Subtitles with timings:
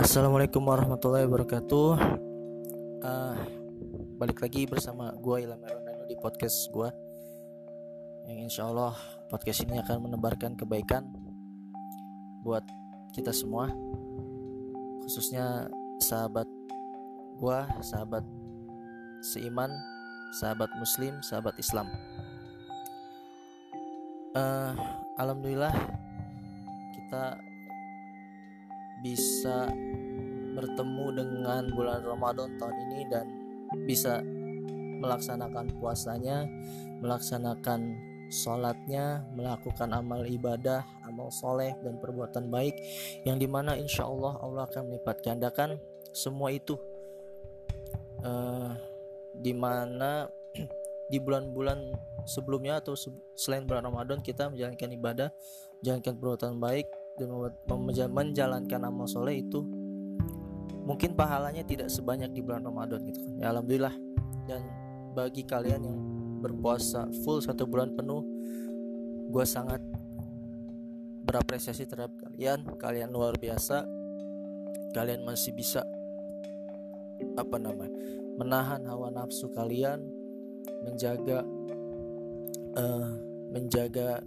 [0.00, 1.88] Assalamualaikum warahmatullahi wabarakatuh.
[3.04, 3.36] Uh,
[4.16, 6.88] balik lagi bersama gue Ilham Rondano di podcast gue.
[8.24, 8.96] Yang insya Allah
[9.28, 11.04] podcast ini akan menebarkan kebaikan
[12.40, 12.64] buat
[13.12, 13.68] kita semua,
[15.04, 15.68] khususnya
[16.00, 16.48] sahabat
[17.36, 18.24] gue, sahabat
[19.20, 19.68] seiman,
[20.32, 21.92] sahabat Muslim, sahabat Islam.
[24.32, 24.72] Uh,
[25.20, 25.76] Alhamdulillah
[26.96, 27.49] kita
[29.00, 29.68] bisa
[30.54, 33.26] bertemu dengan bulan Ramadan tahun ini dan
[33.86, 34.20] bisa
[35.00, 36.44] melaksanakan puasanya,
[37.00, 37.96] melaksanakan
[38.30, 42.78] sholatnya, melakukan amal ibadah, amal soleh dan perbuatan baik
[43.26, 45.80] yang di mana insya Allah Allah akan melipat gandakan
[46.14, 46.78] semua itu
[48.22, 48.76] uh,
[49.34, 50.30] di mana
[51.12, 51.90] di bulan-bulan
[52.28, 52.94] sebelumnya atau
[53.34, 55.28] selain bulan Ramadan kita menjalankan ibadah,
[55.82, 56.86] menjalankan perbuatan baik
[57.20, 57.28] dan
[58.08, 59.60] menjalankan amal soleh itu
[60.88, 63.34] mungkin pahalanya tidak sebanyak di bulan Ramadan gitu kan.
[63.36, 63.94] Ya alhamdulillah.
[64.48, 64.64] Dan
[65.12, 66.00] bagi kalian yang
[66.40, 68.24] berpuasa full satu bulan penuh,
[69.28, 69.84] gue sangat
[71.28, 72.64] berapresiasi terhadap kalian.
[72.80, 73.84] Kalian luar biasa.
[74.90, 75.86] Kalian masih bisa
[77.38, 77.94] apa namanya
[78.40, 80.02] menahan hawa nafsu kalian,
[80.82, 81.46] menjaga
[82.74, 83.12] uh,
[83.52, 84.24] menjaga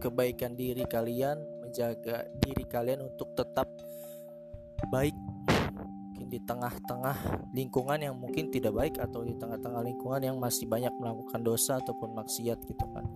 [0.00, 1.36] kebaikan diri kalian,
[1.70, 3.70] menjaga diri kalian untuk tetap
[4.90, 5.14] baik.
[5.86, 10.90] Mungkin di tengah-tengah lingkungan yang mungkin tidak baik atau di tengah-tengah lingkungan yang masih banyak
[10.98, 13.06] melakukan dosa ataupun maksiat gitu kan.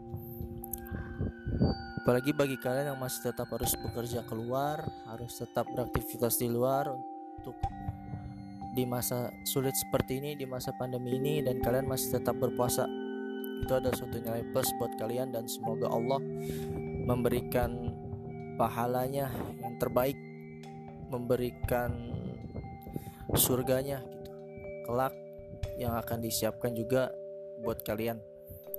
[1.99, 7.59] Apalagi bagi kalian yang masih tetap harus bekerja keluar harus tetap beraktivitas di luar untuk
[8.77, 12.87] di masa sulit seperti ini di masa pandemi ini dan kalian masih tetap berpuasa.
[13.67, 16.21] Itu ada suatu nilai plus buat kalian dan semoga Allah
[17.05, 17.94] memberikan
[18.55, 20.19] pahalanya yang terbaik
[21.11, 21.91] memberikan
[23.35, 24.31] surganya gitu.
[24.85, 25.15] Kelak
[25.81, 27.11] yang akan disiapkan juga
[27.63, 28.21] buat kalian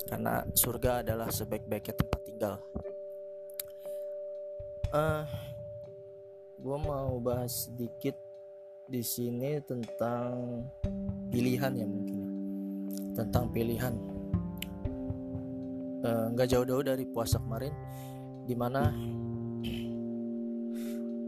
[0.06, 2.56] karena surga adalah sebaik-baiknya tempat tinggal.
[4.94, 5.24] Uh, eh,
[6.62, 8.16] gue mau bahas sedikit
[8.86, 10.62] di sini tentang
[11.34, 12.28] pilihan ya mungkin ya.
[13.18, 13.94] tentang pilihan.
[16.06, 17.74] Eh, nggak uh, jauh-jauh dari puasa kemarin
[18.46, 18.94] di mana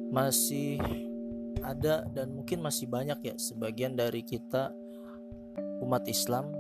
[0.08, 0.80] masih
[1.64, 4.72] ada dan mungkin masih banyak ya sebagian dari kita
[5.84, 6.54] umat Islam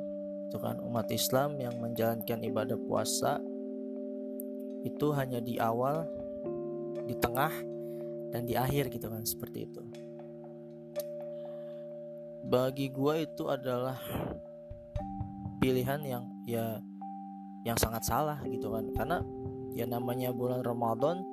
[0.47, 0.80] itu kan?
[0.80, 3.44] Umat Islam yang menjalankan ibadah puasa
[4.88, 6.08] itu hanya di awal
[7.03, 7.52] di tengah
[8.31, 9.84] dan di akhir gitu kan seperti itu.
[12.47, 14.00] Bagi gue itu adalah
[15.59, 16.79] pilihan yang ya
[17.68, 18.88] yang sangat salah gitu kan?
[18.96, 19.19] Karena
[19.75, 21.28] ya namanya bulan Ramadan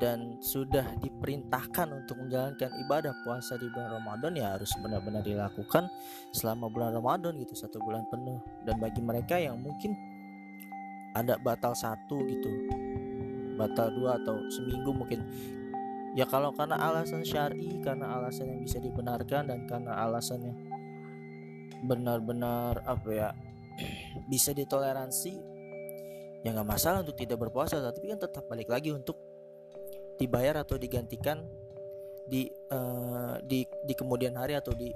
[0.00, 5.84] dan sudah diperintahkan untuk menjalankan ibadah puasa di bulan Ramadan ya harus benar-benar dilakukan
[6.32, 8.40] selama bulan Ramadan gitu satu bulan penuh.
[8.64, 9.92] Dan bagi mereka yang mungkin
[11.12, 12.50] ada batal satu gitu
[13.60, 15.28] batal dua atau seminggu mungkin.
[16.16, 20.56] Ya kalau karena alasan syari karena alasan yang bisa dibenarkan dan karena alasannya
[21.82, 23.28] benar-benar apa ya
[24.30, 25.32] bisa ditoleransi
[26.42, 29.31] ya nggak masalah untuk tidak berpuasa tapi kan tetap balik lagi untuk
[30.18, 31.44] dibayar atau digantikan
[32.28, 34.92] di uh, di di kemudian hari atau di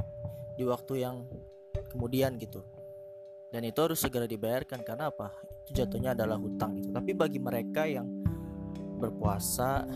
[0.56, 1.27] di waktu yang
[1.93, 2.62] kemudian gitu.
[3.50, 5.32] Dan itu harus segera dibayarkan karena apa?
[5.65, 6.91] Itu jatuhnya adalah hutang gitu.
[6.93, 8.05] Tapi bagi mereka yang
[8.97, 9.87] berpuasa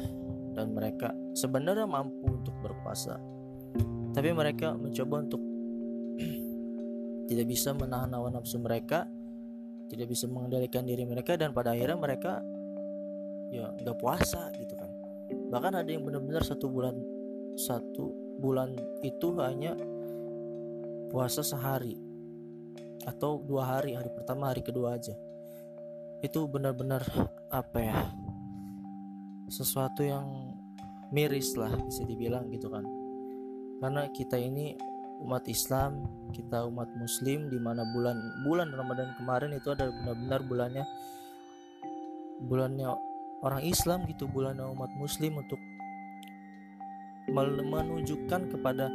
[0.54, 3.16] dan mereka sebenarnya mampu untuk berpuasa
[4.10, 5.42] tapi mereka mencoba untuk
[7.30, 9.06] tidak bisa menahan hawa nafsu mereka
[9.90, 12.42] tidak bisa mengendalikan diri mereka dan pada akhirnya mereka
[13.50, 14.89] ya nggak puasa gitu kan
[15.50, 16.96] bahkan ada yang benar-benar satu bulan
[17.58, 18.72] satu bulan
[19.02, 19.76] itu hanya
[21.10, 21.98] puasa sehari
[23.04, 25.12] atau dua hari hari pertama hari kedua aja.
[26.22, 27.02] Itu benar-benar
[27.50, 27.98] apa ya
[29.50, 30.54] sesuatu yang
[31.10, 32.86] miris lah bisa dibilang gitu kan.
[33.82, 34.76] Karena kita ini
[35.20, 40.84] umat Islam kita umat Muslim di mana bulan bulan Ramadan kemarin itu adalah benar-benar bulannya
[42.40, 42.88] bulannya
[43.40, 45.60] orang Islam gitu bulan umat muslim untuk
[47.30, 48.90] menunjukkan kepada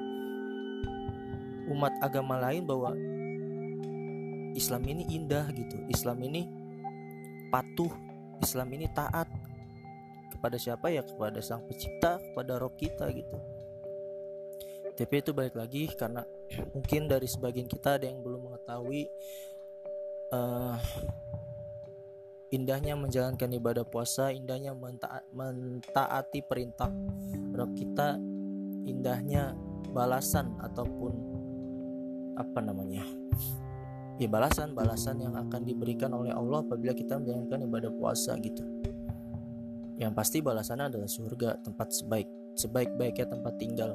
[1.71, 2.93] umat agama lain bahwa
[4.55, 5.75] Islam ini indah gitu.
[5.91, 6.47] Islam ini
[7.51, 7.91] patuh.
[8.43, 9.27] Islam ini taat
[10.31, 11.03] kepada siapa ya?
[11.03, 13.37] Kepada sang pencipta kepada roh kita gitu.
[14.95, 16.23] Tapi itu balik lagi karena
[16.75, 19.11] mungkin dari sebagian kita ada yang belum mengetahui
[20.31, 20.79] uh,
[22.53, 26.93] indahnya menjalankan ibadah puasa, indahnya menta mentaati perintah
[27.55, 28.19] Rob kita
[28.85, 29.57] indahnya
[29.89, 31.13] balasan ataupun
[32.35, 33.07] apa namanya?
[34.15, 38.63] Ya balasan balasan yang akan diberikan oleh Allah apabila kita menjalankan ibadah puasa gitu.
[39.95, 43.91] Yang pasti balasannya adalah surga tempat sebaik sebaik-baiknya tempat tinggal.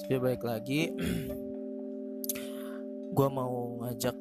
[0.00, 0.92] Tapi baik lagi
[3.16, 4.16] gue mau ngajak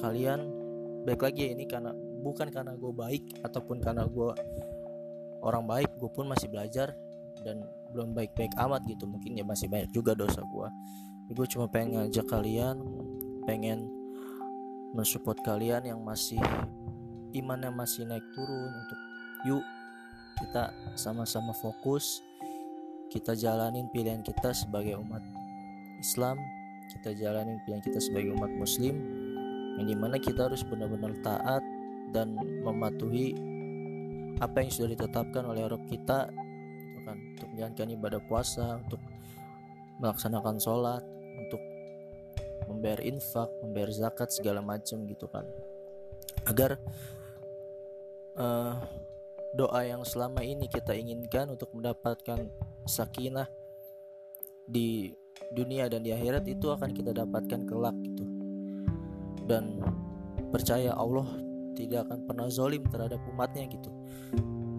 [0.00, 0.57] kalian
[1.06, 4.30] baik lagi ya ini karena bukan karena gue baik ataupun karena gue
[5.44, 6.94] orang baik gue pun masih belajar
[7.46, 7.62] dan
[7.94, 9.06] belum baik-baik amat gitu.
[9.06, 10.68] Mungkin ya masih banyak juga dosa gue
[11.28, 12.80] gue cuma pengen ngajak kalian
[13.44, 13.84] pengen
[14.96, 16.40] mensupport kalian yang masih
[17.36, 19.00] imannya masih naik turun untuk
[19.44, 19.64] yuk
[20.40, 22.24] kita sama-sama fokus
[23.12, 25.20] kita jalanin pilihan kita sebagai umat
[26.00, 26.40] Islam
[26.88, 28.96] kita jalanin pilihan kita sebagai umat muslim
[29.78, 31.62] yang di mana kita harus benar-benar taat
[32.10, 32.34] dan
[32.66, 33.38] mematuhi
[34.42, 36.26] apa yang sudah ditetapkan oleh Rob kita
[36.82, 37.16] gitu kan.
[37.38, 39.00] Untuk menjalankan ibadah puasa untuk
[40.02, 41.02] melaksanakan sholat
[41.38, 41.62] untuk
[42.66, 45.46] membayar infak membayar zakat segala macam gitu kan.
[46.46, 46.78] Agar
[48.34, 48.82] uh,
[49.54, 52.50] doa yang selama ini kita inginkan untuk mendapatkan
[52.84, 53.48] sakinah
[54.68, 55.14] di
[55.56, 58.27] dunia dan di akhirat itu akan kita dapatkan kelak gitu
[59.48, 59.80] dan
[60.52, 61.24] percaya Allah
[61.72, 63.88] tidak akan pernah zolim terhadap umatnya gitu.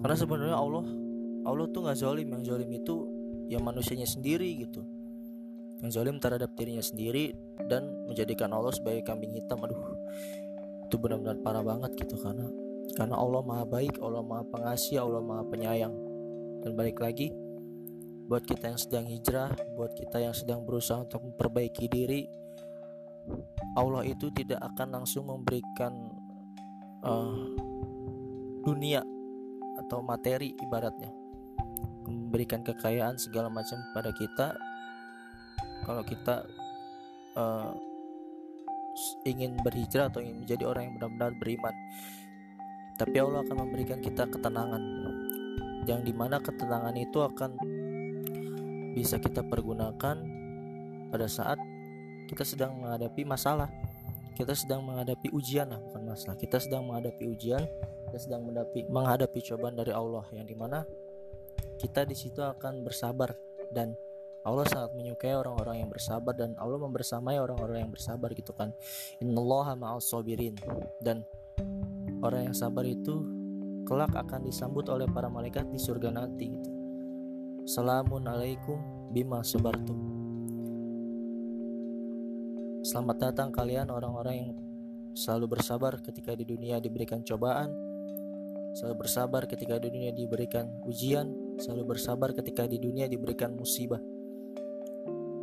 [0.05, 0.85] Karena sebenarnya Allah
[1.49, 2.27] Allah tuh nggak zolim.
[2.29, 2.95] Yang zolim itu
[3.49, 4.85] ya manusianya sendiri gitu.
[5.81, 7.33] Yang zolim terhadap dirinya sendiri
[7.65, 9.57] dan menjadikan Allah sebagai kambing hitam.
[9.63, 9.97] Aduh
[10.85, 12.19] itu benar-benar parah banget gitu.
[12.21, 12.45] Karena
[12.93, 15.95] karena Allah maha baik Allah maha pengasih Allah maha penyayang.
[16.59, 17.31] Dan balik lagi
[18.29, 22.29] buat kita yang sedang hijrah buat kita yang sedang berusaha untuk memperbaiki diri
[23.77, 25.93] Allah itu tidak akan langsung memberikan
[27.05, 27.47] uh,
[28.65, 29.05] dunia
[29.85, 31.11] atau materi ibaratnya.
[32.09, 34.57] Memberikan kekayaan segala macam pada kita.
[35.85, 36.43] Kalau kita
[37.37, 37.71] uh,
[39.23, 41.75] ingin berhijrah atau ingin menjadi orang yang benar-benar beriman.
[42.99, 44.83] Tapi Allah akan memberikan kita ketenangan.
[45.87, 47.55] Yang di mana ketenangan itu akan
[48.93, 50.17] bisa kita pergunakan
[51.09, 51.57] pada saat
[52.29, 53.73] kita sedang menghadapi masalah.
[54.37, 56.37] Kita sedang menghadapi ujian lah bukan masalah.
[56.37, 57.65] Kita sedang menghadapi ujian
[58.09, 60.81] kita sedang menghadapi menghadapi cobaan dari Allah yang di mana
[61.77, 63.37] kita di situ akan bersabar.
[63.69, 63.93] Dan
[64.41, 68.73] Allah sangat menyukai orang-orang yang bersabar dan Allah membersamai orang-orang yang bersabar gitu kan.
[69.21, 70.57] Innallaha ma'as sabirin.
[70.97, 71.21] Dan
[72.25, 73.21] orang yang sabar itu
[73.85, 76.69] kelak akan disambut oleh para malaikat di surga nanti gitu.
[77.69, 78.81] Salamun alaikum
[79.13, 80.18] bima sabartum.
[82.79, 84.51] Selamat datang kalian orang-orang yang
[85.15, 87.69] selalu bersabar ketika di dunia diberikan cobaan,
[88.75, 93.99] selalu bersabar ketika di dunia diberikan ujian, selalu bersabar ketika di dunia diberikan musibah.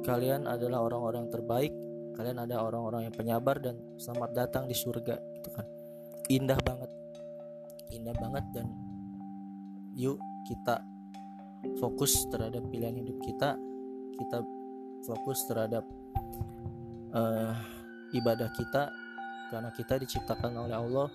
[0.07, 1.75] Kalian adalah orang-orang terbaik,
[2.17, 5.69] kalian ada orang-orang yang penyabar dan selamat datang di surga gitu kan
[6.33, 6.91] indah banget
[7.93, 8.67] indah banget dan
[9.93, 10.17] yuk
[10.49, 10.81] kita
[11.77, 13.61] fokus terhadap pilihan hidup kita
[14.17, 14.39] kita
[15.05, 15.85] fokus terhadap
[17.17, 17.53] uh,
[18.13, 18.93] ibadah kita
[19.49, 21.09] karena kita diciptakan oleh Allah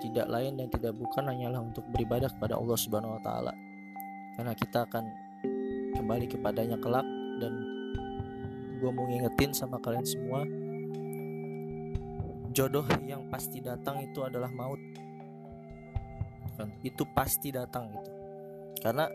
[0.00, 3.52] tidak lain dan tidak bukan hanyalah untuk beribadah kepada Allah Subhanahu wa taala.
[4.36, 5.04] Karena kita akan
[5.96, 7.04] kembali kepadanya kelak
[7.40, 7.52] dan
[8.76, 10.44] gue mau ngingetin sama kalian semua
[12.52, 14.80] jodoh yang pasti datang itu adalah maut.
[16.56, 16.72] Kan?
[16.84, 18.16] Itu pasti datang gitu
[18.86, 19.10] karena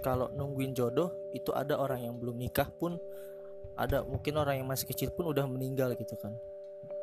[0.00, 2.96] kalau nungguin jodoh itu ada orang yang belum nikah pun
[3.80, 6.36] ada mungkin orang yang masih kecil pun udah meninggal gitu kan.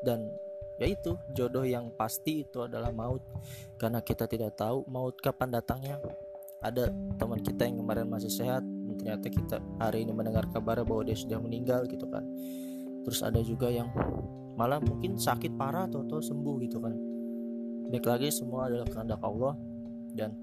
[0.05, 0.29] Dan
[0.77, 3.25] ya itu jodoh yang pasti itu adalah maut.
[3.81, 5.98] Karena kita tidak tahu maut kapan datangnya.
[6.62, 11.05] Ada teman kita yang kemarin masih sehat dan ternyata kita hari ini mendengar kabar bahwa
[11.05, 12.25] dia sudah meninggal gitu kan.
[13.05, 13.89] Terus ada juga yang
[14.57, 16.93] malah mungkin sakit parah atau, sembuh gitu kan.
[17.89, 19.53] Baik lagi semua adalah kehendak Allah.
[20.17, 20.34] Dan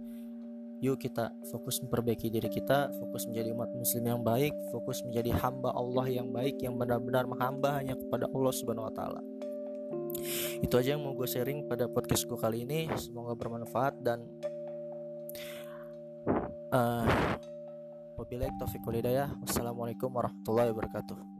[0.83, 5.71] yuk kita fokus memperbaiki diri kita fokus menjadi umat muslim yang baik fokus menjadi hamba
[5.75, 9.21] Allah yang baik yang benar-benar menghamba hanya kepada Allah subhanahu wa taala.
[10.63, 12.89] Itu aja yang mau gue sharing pada podcastku kali ini.
[12.97, 14.25] Semoga bermanfaat dan
[16.73, 17.07] uh,
[18.17, 18.83] wabillahi taufiq
[19.45, 21.34] wassalamualaikum warahmatullahi wabarakatuh